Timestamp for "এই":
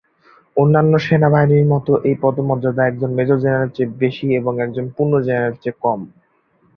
2.09-2.15